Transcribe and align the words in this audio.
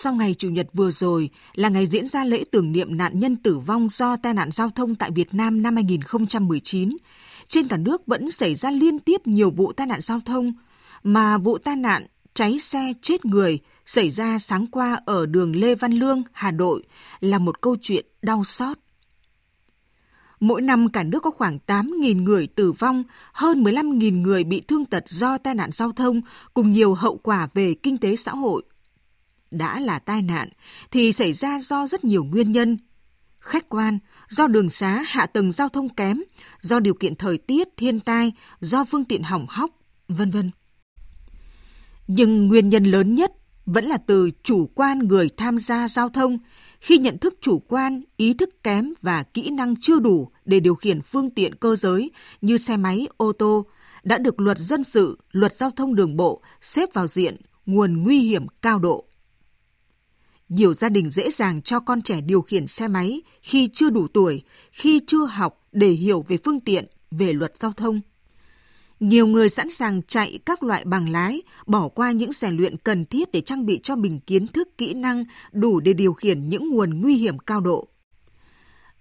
sau 0.00 0.14
ngày 0.14 0.34
Chủ 0.34 0.48
nhật 0.48 0.66
vừa 0.72 0.90
rồi 0.90 1.30
là 1.54 1.68
ngày 1.68 1.86
diễn 1.86 2.06
ra 2.06 2.24
lễ 2.24 2.44
tưởng 2.50 2.72
niệm 2.72 2.96
nạn 2.96 3.20
nhân 3.20 3.36
tử 3.36 3.58
vong 3.58 3.88
do 3.90 4.16
tai 4.16 4.34
nạn 4.34 4.50
giao 4.50 4.70
thông 4.70 4.94
tại 4.94 5.10
Việt 5.10 5.34
Nam 5.34 5.62
năm 5.62 5.74
2019, 5.74 6.96
trên 7.46 7.68
cả 7.68 7.76
nước 7.76 8.06
vẫn 8.06 8.30
xảy 8.30 8.54
ra 8.54 8.70
liên 8.70 8.98
tiếp 8.98 9.26
nhiều 9.26 9.50
vụ 9.50 9.72
tai 9.72 9.86
nạn 9.86 10.00
giao 10.00 10.20
thông, 10.24 10.52
mà 11.02 11.38
vụ 11.38 11.58
tai 11.58 11.76
nạn 11.76 12.06
cháy 12.34 12.58
xe 12.58 12.92
chết 13.00 13.24
người 13.24 13.58
xảy 13.86 14.10
ra 14.10 14.38
sáng 14.38 14.66
qua 14.66 15.00
ở 15.06 15.26
đường 15.26 15.56
Lê 15.56 15.74
Văn 15.74 15.92
Lương, 15.92 16.22
Hà 16.32 16.50
Nội 16.50 16.82
là 17.20 17.38
một 17.38 17.60
câu 17.60 17.76
chuyện 17.80 18.06
đau 18.22 18.44
xót. 18.44 18.78
Mỗi 20.40 20.62
năm 20.62 20.88
cả 20.88 21.02
nước 21.02 21.22
có 21.22 21.30
khoảng 21.30 21.58
8.000 21.66 22.22
người 22.22 22.46
tử 22.46 22.72
vong, 22.72 23.04
hơn 23.32 23.62
15.000 23.62 24.22
người 24.22 24.44
bị 24.44 24.60
thương 24.60 24.84
tật 24.84 25.08
do 25.08 25.38
tai 25.38 25.54
nạn 25.54 25.70
giao 25.72 25.92
thông 25.92 26.20
cùng 26.54 26.72
nhiều 26.72 26.94
hậu 26.94 27.16
quả 27.16 27.48
về 27.54 27.74
kinh 27.74 27.98
tế 27.98 28.16
xã 28.16 28.32
hội. 28.32 28.62
Đã 29.50 29.80
là 29.80 29.98
tai 29.98 30.22
nạn 30.22 30.48
thì 30.90 31.12
xảy 31.12 31.32
ra 31.32 31.60
do 31.60 31.86
rất 31.86 32.04
nhiều 32.04 32.24
nguyên 32.24 32.52
nhân. 32.52 32.78
Khách 33.40 33.68
quan, 33.68 33.98
do 34.28 34.46
đường 34.46 34.70
xá 34.70 35.04
hạ 35.06 35.26
tầng 35.26 35.52
giao 35.52 35.68
thông 35.68 35.88
kém, 35.88 36.22
do 36.60 36.80
điều 36.80 36.94
kiện 36.94 37.14
thời 37.16 37.38
tiết, 37.38 37.68
thiên 37.76 38.00
tai, 38.00 38.32
do 38.60 38.84
phương 38.84 39.04
tiện 39.04 39.22
hỏng 39.22 39.46
hóc, 39.48 39.70
vân 40.08 40.30
vân. 40.30 40.50
Nhưng 42.06 42.48
nguyên 42.48 42.68
nhân 42.68 42.84
lớn 42.84 43.14
nhất 43.14 43.32
vẫn 43.66 43.84
là 43.84 43.96
từ 43.96 44.30
chủ 44.42 44.70
quan 44.74 44.98
người 44.98 45.30
tham 45.36 45.58
gia 45.58 45.88
giao 45.88 46.08
thông 46.08 46.38
khi 46.80 46.98
nhận 46.98 47.18
thức 47.18 47.34
chủ 47.40 47.58
quan, 47.58 48.02
ý 48.16 48.34
thức 48.34 48.62
kém 48.62 48.92
và 49.02 49.22
kỹ 49.22 49.50
năng 49.50 49.74
chưa 49.80 49.98
đủ 49.98 50.30
để 50.44 50.60
điều 50.60 50.74
khiển 50.74 51.02
phương 51.02 51.30
tiện 51.30 51.54
cơ 51.54 51.76
giới 51.76 52.10
như 52.40 52.56
xe 52.56 52.76
máy, 52.76 53.06
ô 53.16 53.32
tô 53.32 53.66
đã 54.04 54.18
được 54.18 54.40
luật 54.40 54.58
dân 54.58 54.84
sự, 54.84 55.18
luật 55.32 55.56
giao 55.56 55.70
thông 55.70 55.94
đường 55.94 56.16
bộ 56.16 56.42
xếp 56.60 56.88
vào 56.92 57.06
diện 57.06 57.36
nguồn 57.66 58.02
nguy 58.02 58.18
hiểm 58.18 58.46
cao 58.62 58.78
độ. 58.78 59.07
Nhiều 60.48 60.74
gia 60.74 60.88
đình 60.88 61.10
dễ 61.10 61.30
dàng 61.30 61.62
cho 61.62 61.80
con 61.80 62.02
trẻ 62.02 62.20
điều 62.20 62.42
khiển 62.42 62.66
xe 62.66 62.88
máy 62.88 63.22
khi 63.42 63.68
chưa 63.72 63.90
đủ 63.90 64.08
tuổi, 64.08 64.42
khi 64.72 65.00
chưa 65.06 65.26
học 65.26 65.66
để 65.72 65.88
hiểu 65.88 66.24
về 66.28 66.36
phương 66.44 66.60
tiện, 66.60 66.86
về 67.10 67.32
luật 67.32 67.56
giao 67.56 67.72
thông. 67.72 68.00
Nhiều 69.00 69.26
người 69.26 69.48
sẵn 69.48 69.70
sàng 69.70 70.02
chạy 70.02 70.38
các 70.46 70.62
loại 70.62 70.84
bằng 70.84 71.08
lái, 71.08 71.42
bỏ 71.66 71.88
qua 71.88 72.12
những 72.12 72.32
rèn 72.32 72.56
luyện 72.56 72.76
cần 72.76 73.06
thiết 73.06 73.32
để 73.32 73.40
trang 73.40 73.66
bị 73.66 73.80
cho 73.82 73.96
mình 73.96 74.20
kiến 74.20 74.46
thức, 74.46 74.78
kỹ 74.78 74.94
năng 74.94 75.24
đủ 75.52 75.80
để 75.80 75.92
điều 75.92 76.12
khiển 76.12 76.48
những 76.48 76.70
nguồn 76.70 77.00
nguy 77.00 77.16
hiểm 77.16 77.38
cao 77.38 77.60
độ. 77.60 77.88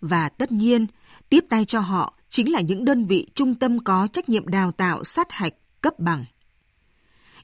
Và 0.00 0.28
tất 0.28 0.52
nhiên, 0.52 0.86
tiếp 1.28 1.44
tay 1.48 1.64
cho 1.64 1.80
họ 1.80 2.14
chính 2.28 2.52
là 2.52 2.60
những 2.60 2.84
đơn 2.84 3.06
vị 3.06 3.26
trung 3.34 3.54
tâm 3.54 3.78
có 3.78 4.08
trách 4.12 4.28
nhiệm 4.28 4.48
đào 4.48 4.72
tạo 4.72 5.04
sát 5.04 5.30
hạch 5.30 5.54
cấp 5.80 5.98
bằng. 5.98 6.24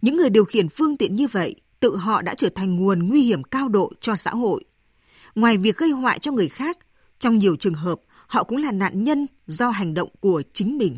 Những 0.00 0.16
người 0.16 0.31
điều 0.31 0.44
khiển 0.44 0.69
phương 0.69 0.97
tiện 0.97 1.16
như 1.16 1.27
vậy, 1.27 1.55
tự 1.83 1.97
họ 1.97 2.22
đã 2.22 2.34
trở 2.34 2.48
thành 2.48 2.77
nguồn 2.77 3.08
nguy 3.08 3.22
hiểm 3.22 3.42
cao 3.42 3.69
độ 3.69 3.92
cho 4.00 4.16
xã 4.16 4.30
hội. 4.30 4.64
Ngoài 5.34 5.56
việc 5.58 5.77
gây 5.77 5.91
họa 5.91 6.19
cho 6.19 6.33
người 6.33 6.48
khác, 6.48 6.78
trong 7.19 7.38
nhiều 7.38 7.56
trường 7.56 7.75
hợp, 7.75 8.00
họ 8.27 8.44
cũng 8.44 8.58
là 8.58 8.72
nạn 8.72 9.05
nhân 9.05 9.27
do 9.47 9.70
hành 9.70 9.94
động 9.94 10.08
của 10.20 10.42
chính 10.53 10.78
mình. 10.78 10.97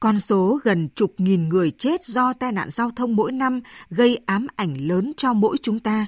Con 0.00 0.20
số 0.20 0.60
gần 0.62 0.88
chục 0.88 1.14
nghìn 1.18 1.48
người 1.48 1.70
chết 1.70 2.06
do 2.06 2.32
tai 2.32 2.52
nạn 2.52 2.70
giao 2.70 2.90
thông 2.90 3.16
mỗi 3.16 3.32
năm 3.32 3.60
gây 3.90 4.18
ám 4.26 4.46
ảnh 4.56 4.74
lớn 4.80 5.12
cho 5.16 5.32
mỗi 5.32 5.56
chúng 5.62 5.78
ta. 5.78 6.06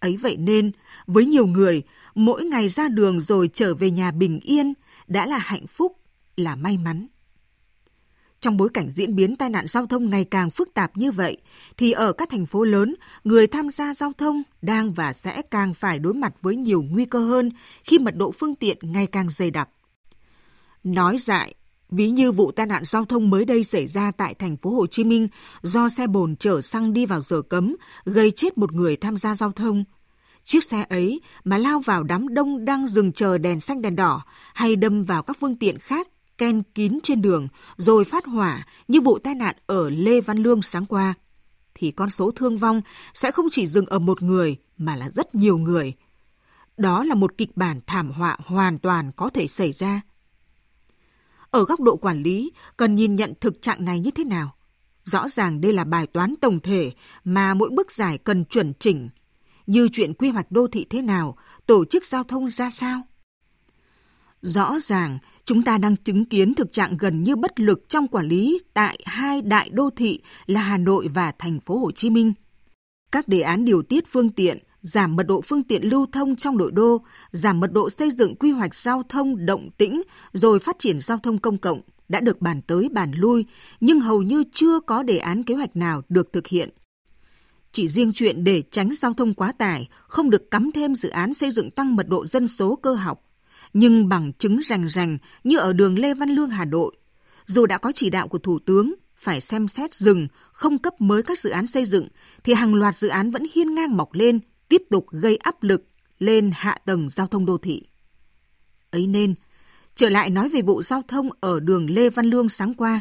Ấy 0.00 0.16
vậy 0.16 0.36
nên, 0.36 0.72
với 1.06 1.26
nhiều 1.26 1.46
người, 1.46 1.82
mỗi 2.14 2.44
ngày 2.44 2.68
ra 2.68 2.88
đường 2.88 3.20
rồi 3.20 3.50
trở 3.52 3.74
về 3.74 3.90
nhà 3.90 4.10
bình 4.10 4.40
yên 4.40 4.74
đã 5.06 5.26
là 5.26 5.38
hạnh 5.38 5.66
phúc, 5.66 5.96
là 6.36 6.56
may 6.56 6.78
mắn. 6.78 7.06
Trong 8.42 8.56
bối 8.56 8.68
cảnh 8.74 8.90
diễn 8.90 9.16
biến 9.16 9.36
tai 9.36 9.50
nạn 9.50 9.66
giao 9.66 9.86
thông 9.86 10.10
ngày 10.10 10.24
càng 10.24 10.50
phức 10.50 10.74
tạp 10.74 10.96
như 10.96 11.12
vậy, 11.12 11.36
thì 11.76 11.92
ở 11.92 12.12
các 12.12 12.30
thành 12.30 12.46
phố 12.46 12.64
lớn, 12.64 12.94
người 13.24 13.46
tham 13.46 13.70
gia 13.70 13.94
giao 13.94 14.12
thông 14.18 14.42
đang 14.62 14.92
và 14.92 15.12
sẽ 15.12 15.42
càng 15.42 15.74
phải 15.74 15.98
đối 15.98 16.14
mặt 16.14 16.32
với 16.42 16.56
nhiều 16.56 16.84
nguy 16.90 17.04
cơ 17.04 17.18
hơn 17.18 17.50
khi 17.84 17.98
mật 17.98 18.16
độ 18.16 18.32
phương 18.32 18.54
tiện 18.54 18.78
ngày 18.82 19.06
càng 19.06 19.30
dày 19.30 19.50
đặc. 19.50 19.68
Nói 20.84 21.18
dại, 21.18 21.54
ví 21.90 22.10
như 22.10 22.32
vụ 22.32 22.50
tai 22.50 22.66
nạn 22.66 22.84
giao 22.84 23.04
thông 23.04 23.30
mới 23.30 23.44
đây 23.44 23.64
xảy 23.64 23.86
ra 23.86 24.10
tại 24.10 24.34
thành 24.34 24.56
phố 24.56 24.70
Hồ 24.70 24.86
Chí 24.86 25.04
Minh 25.04 25.28
do 25.62 25.88
xe 25.88 26.06
bồn 26.06 26.36
chở 26.36 26.60
xăng 26.60 26.92
đi 26.92 27.06
vào 27.06 27.20
giờ 27.20 27.42
cấm, 27.42 27.76
gây 28.04 28.30
chết 28.30 28.58
một 28.58 28.72
người 28.72 28.96
tham 28.96 29.16
gia 29.16 29.34
giao 29.34 29.52
thông. 29.52 29.84
Chiếc 30.44 30.64
xe 30.64 30.84
ấy 30.90 31.20
mà 31.44 31.58
lao 31.58 31.80
vào 31.80 32.02
đám 32.02 32.34
đông 32.34 32.64
đang 32.64 32.86
dừng 32.86 33.12
chờ 33.12 33.38
đèn 33.38 33.60
xanh 33.60 33.82
đèn 33.82 33.96
đỏ 33.96 34.22
hay 34.54 34.76
đâm 34.76 35.04
vào 35.04 35.22
các 35.22 35.36
phương 35.40 35.56
tiện 35.56 35.78
khác 35.78 36.08
ken 36.38 36.62
kín 36.74 36.98
trên 37.02 37.22
đường 37.22 37.48
rồi 37.76 38.04
phát 38.04 38.26
hỏa 38.26 38.66
như 38.88 39.00
vụ 39.00 39.18
tai 39.18 39.34
nạn 39.34 39.56
ở 39.66 39.90
Lê 39.90 40.20
Văn 40.20 40.38
Lương 40.38 40.62
sáng 40.62 40.86
qua, 40.86 41.14
thì 41.74 41.90
con 41.90 42.10
số 42.10 42.30
thương 42.30 42.58
vong 42.58 42.82
sẽ 43.14 43.30
không 43.30 43.46
chỉ 43.50 43.66
dừng 43.66 43.86
ở 43.86 43.98
một 43.98 44.22
người 44.22 44.56
mà 44.78 44.96
là 44.96 45.08
rất 45.08 45.34
nhiều 45.34 45.58
người. 45.58 45.94
Đó 46.76 47.04
là 47.04 47.14
một 47.14 47.38
kịch 47.38 47.56
bản 47.56 47.80
thảm 47.86 48.10
họa 48.10 48.36
hoàn 48.44 48.78
toàn 48.78 49.12
có 49.16 49.28
thể 49.28 49.46
xảy 49.46 49.72
ra. 49.72 50.00
Ở 51.50 51.64
góc 51.64 51.80
độ 51.80 51.96
quản 51.96 52.22
lý, 52.22 52.52
cần 52.76 52.94
nhìn 52.94 53.16
nhận 53.16 53.32
thực 53.40 53.62
trạng 53.62 53.84
này 53.84 54.00
như 54.00 54.10
thế 54.10 54.24
nào? 54.24 54.54
Rõ 55.04 55.28
ràng 55.28 55.60
đây 55.60 55.72
là 55.72 55.84
bài 55.84 56.06
toán 56.06 56.34
tổng 56.40 56.60
thể 56.60 56.92
mà 57.24 57.54
mỗi 57.54 57.70
bước 57.70 57.92
giải 57.92 58.18
cần 58.18 58.44
chuẩn 58.44 58.72
chỉnh, 58.74 59.08
như 59.66 59.88
chuyện 59.92 60.14
quy 60.14 60.30
hoạch 60.30 60.52
đô 60.52 60.66
thị 60.66 60.86
thế 60.90 61.02
nào, 61.02 61.36
tổ 61.66 61.84
chức 61.84 62.04
giao 62.04 62.24
thông 62.24 62.50
ra 62.50 62.70
sao. 62.70 63.00
Rõ 64.42 64.80
ràng, 64.80 65.18
chúng 65.44 65.62
ta 65.62 65.78
đang 65.78 65.96
chứng 65.96 66.24
kiến 66.24 66.54
thực 66.54 66.72
trạng 66.72 66.96
gần 66.96 67.22
như 67.22 67.36
bất 67.36 67.60
lực 67.60 67.88
trong 67.88 68.08
quản 68.08 68.26
lý 68.26 68.60
tại 68.74 68.98
hai 69.04 69.42
đại 69.42 69.70
đô 69.70 69.90
thị 69.96 70.20
là 70.46 70.60
Hà 70.60 70.78
Nội 70.78 71.08
và 71.14 71.32
thành 71.38 71.60
phố 71.60 71.78
Hồ 71.78 71.90
Chí 71.90 72.10
Minh. 72.10 72.32
Các 73.12 73.28
đề 73.28 73.40
án 73.40 73.64
điều 73.64 73.82
tiết 73.82 74.04
phương 74.06 74.30
tiện, 74.30 74.58
giảm 74.82 75.16
mật 75.16 75.22
độ 75.22 75.40
phương 75.40 75.62
tiện 75.62 75.82
lưu 75.84 76.06
thông 76.12 76.36
trong 76.36 76.56
nội 76.56 76.72
đô, 76.72 77.02
giảm 77.32 77.60
mật 77.60 77.72
độ 77.72 77.90
xây 77.90 78.10
dựng 78.10 78.36
quy 78.36 78.50
hoạch 78.50 78.74
giao 78.74 79.02
thông 79.08 79.46
động 79.46 79.70
tĩnh 79.78 80.02
rồi 80.32 80.58
phát 80.58 80.76
triển 80.78 81.00
giao 81.00 81.18
thông 81.18 81.38
công 81.38 81.58
cộng 81.58 81.80
đã 82.08 82.20
được 82.20 82.40
bàn 82.40 82.62
tới 82.62 82.88
bàn 82.92 83.12
lui, 83.16 83.44
nhưng 83.80 84.00
hầu 84.00 84.22
như 84.22 84.44
chưa 84.52 84.80
có 84.80 85.02
đề 85.02 85.18
án 85.18 85.42
kế 85.42 85.54
hoạch 85.54 85.76
nào 85.76 86.02
được 86.08 86.32
thực 86.32 86.46
hiện. 86.46 86.68
Chỉ 87.72 87.88
riêng 87.88 88.12
chuyện 88.14 88.44
để 88.44 88.62
tránh 88.70 88.94
giao 88.94 89.14
thông 89.14 89.34
quá 89.34 89.52
tải, 89.52 89.88
không 90.06 90.30
được 90.30 90.50
cắm 90.50 90.70
thêm 90.74 90.94
dự 90.94 91.08
án 91.08 91.34
xây 91.34 91.50
dựng 91.50 91.70
tăng 91.70 91.96
mật 91.96 92.08
độ 92.08 92.26
dân 92.26 92.48
số 92.48 92.76
cơ 92.76 92.94
học, 92.94 93.24
nhưng 93.72 94.08
bằng 94.08 94.32
chứng 94.32 94.60
rành 94.62 94.88
rành 94.88 95.18
như 95.44 95.58
ở 95.58 95.72
đường 95.72 95.98
Lê 95.98 96.14
Văn 96.14 96.30
Lương 96.30 96.50
Hà 96.50 96.64
Nội. 96.64 96.96
Dù 97.46 97.66
đã 97.66 97.78
có 97.78 97.92
chỉ 97.92 98.10
đạo 98.10 98.28
của 98.28 98.38
Thủ 98.38 98.58
tướng 98.58 98.94
phải 99.16 99.40
xem 99.40 99.68
xét 99.68 99.94
dừng, 99.94 100.28
không 100.52 100.78
cấp 100.78 101.00
mới 101.00 101.22
các 101.22 101.38
dự 101.38 101.50
án 101.50 101.66
xây 101.66 101.84
dựng, 101.84 102.08
thì 102.44 102.54
hàng 102.54 102.74
loạt 102.74 102.96
dự 102.96 103.08
án 103.08 103.30
vẫn 103.30 103.42
hiên 103.54 103.74
ngang 103.74 103.96
mọc 103.96 104.12
lên, 104.12 104.40
tiếp 104.68 104.82
tục 104.90 105.06
gây 105.10 105.36
áp 105.36 105.62
lực 105.62 105.84
lên 106.18 106.50
hạ 106.54 106.76
tầng 106.86 107.08
giao 107.08 107.26
thông 107.26 107.46
đô 107.46 107.58
thị. 107.58 107.82
Ấy 108.90 109.06
nên, 109.06 109.34
trở 109.94 110.08
lại 110.08 110.30
nói 110.30 110.48
về 110.48 110.62
vụ 110.62 110.82
giao 110.82 111.02
thông 111.08 111.28
ở 111.40 111.60
đường 111.60 111.90
Lê 111.90 112.10
Văn 112.10 112.26
Lương 112.26 112.48
sáng 112.48 112.74
qua, 112.74 113.00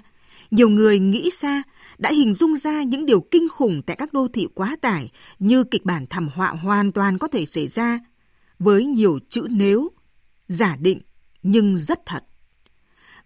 nhiều 0.51 0.69
người 0.69 0.99
nghĩ 0.99 1.29
xa 1.29 1.63
đã 1.97 2.11
hình 2.11 2.33
dung 2.33 2.55
ra 2.55 2.83
những 2.83 3.05
điều 3.05 3.21
kinh 3.21 3.49
khủng 3.49 3.81
tại 3.81 3.95
các 3.95 4.13
đô 4.13 4.27
thị 4.27 4.47
quá 4.53 4.75
tải 4.81 5.11
như 5.39 5.63
kịch 5.63 5.85
bản 5.85 6.05
thảm 6.09 6.29
họa 6.35 6.49
hoàn 6.49 6.91
toàn 6.91 7.17
có 7.17 7.27
thể 7.27 7.45
xảy 7.45 7.67
ra 7.67 7.99
với 8.59 8.85
nhiều 8.85 9.19
chữ 9.29 9.47
nếu, 9.49 9.89
giả 10.51 10.75
định, 10.79 11.01
nhưng 11.43 11.77
rất 11.77 12.05
thật. 12.05 12.23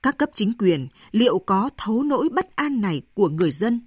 Các 0.04 0.18
cấp 0.18 0.30
chính 0.34 0.54
quyền 0.60 0.88
liệu 1.12 1.40
có 1.40 1.70
thấu 1.78 2.04
nỗi 2.04 2.30
bất 2.32 2.56
an 2.56 2.82
này 2.82 3.02
của 3.14 3.30
người 3.30 3.52
dân? 3.52 3.82